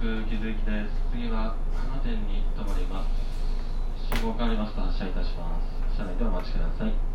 [0.00, 1.12] 気づきです。
[1.12, 3.10] 次は花店に停まります。
[4.16, 5.60] 信号変わりますと発車いたしま
[5.92, 5.94] す。
[5.94, 7.09] 車内でお待ちください。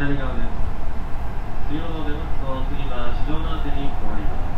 [0.00, 0.48] 左側です。
[1.68, 4.49] 中央の出口と次は市場の宛に終わります。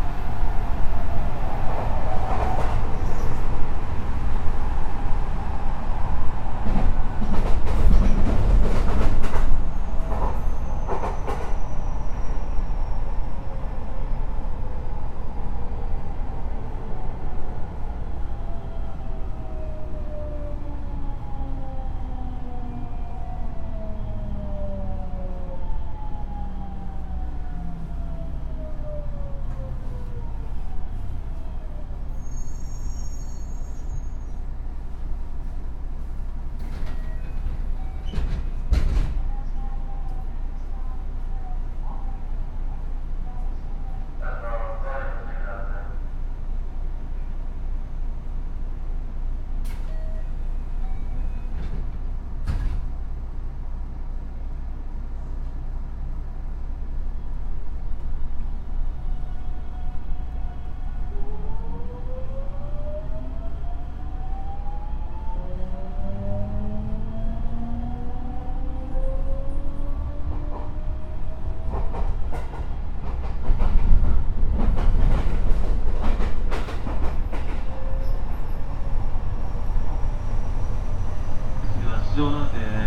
[82.55, 82.82] えなん。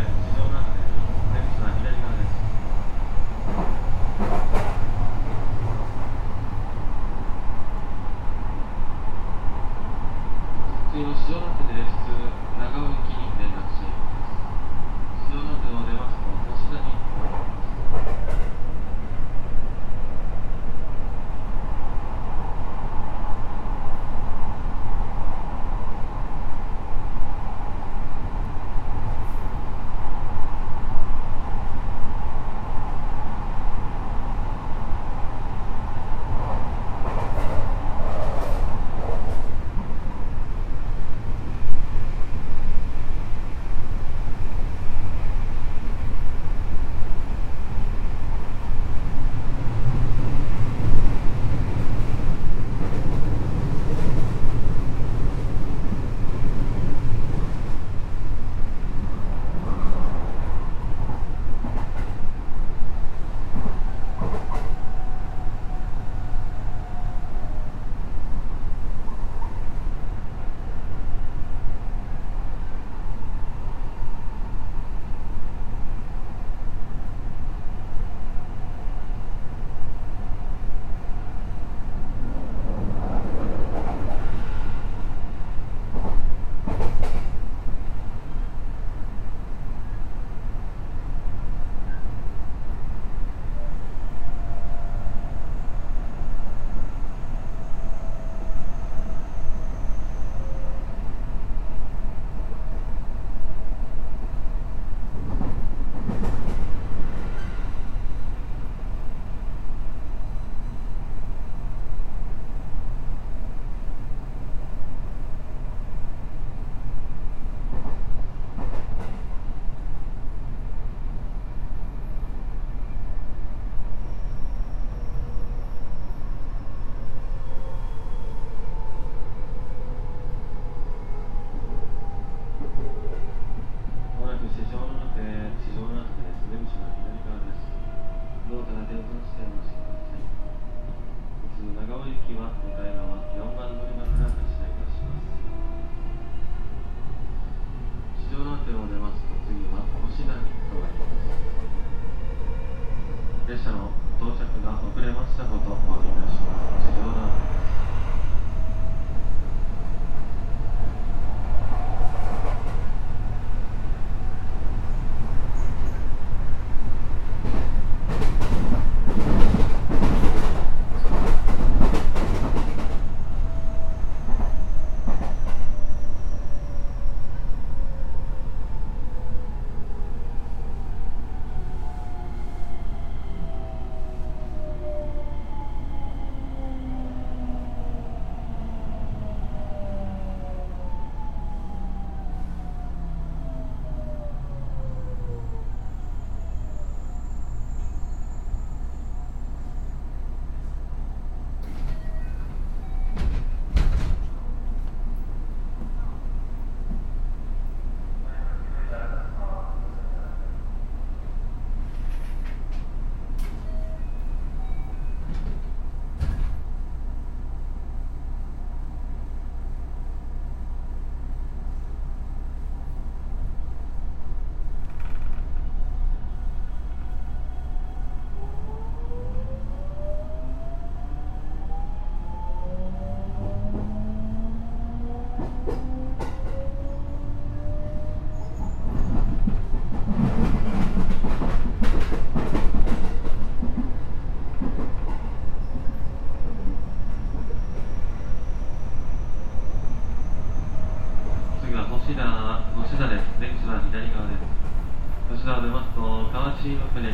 [256.74, 257.12] 河内